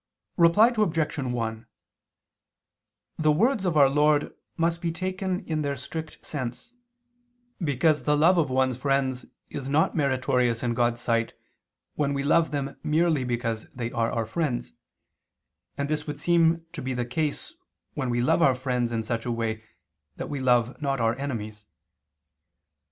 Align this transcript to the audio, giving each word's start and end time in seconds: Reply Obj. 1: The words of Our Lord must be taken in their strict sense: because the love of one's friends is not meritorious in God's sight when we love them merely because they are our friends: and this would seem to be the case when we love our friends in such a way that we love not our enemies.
Reply 0.35 0.73
Obj. 0.75 1.17
1: 1.19 1.65
The 3.19 3.31
words 3.31 3.65
of 3.65 3.77
Our 3.77 3.87
Lord 3.87 4.33
must 4.57 4.81
be 4.81 4.91
taken 4.91 5.41
in 5.45 5.61
their 5.61 5.75
strict 5.75 6.25
sense: 6.25 6.73
because 7.63 8.01
the 8.01 8.17
love 8.17 8.39
of 8.39 8.49
one's 8.49 8.77
friends 8.77 9.27
is 9.51 9.69
not 9.69 9.95
meritorious 9.95 10.63
in 10.63 10.73
God's 10.73 11.01
sight 11.01 11.33
when 11.93 12.15
we 12.15 12.23
love 12.23 12.49
them 12.49 12.77
merely 12.81 13.23
because 13.23 13.67
they 13.75 13.91
are 13.91 14.09
our 14.11 14.25
friends: 14.25 14.73
and 15.77 15.87
this 15.87 16.07
would 16.07 16.19
seem 16.19 16.65
to 16.73 16.81
be 16.81 16.95
the 16.95 17.05
case 17.05 17.53
when 17.93 18.09
we 18.09 18.21
love 18.23 18.41
our 18.41 18.55
friends 18.55 18.91
in 18.91 19.03
such 19.03 19.27
a 19.27 19.31
way 19.31 19.63
that 20.15 20.29
we 20.31 20.39
love 20.39 20.81
not 20.81 20.99
our 20.99 21.15
enemies. 21.19 21.67